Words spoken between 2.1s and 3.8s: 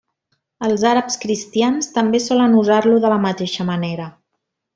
solen usar-lo de la mateixa